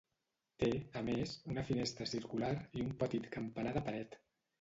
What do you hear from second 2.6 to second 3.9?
i un petit campanar de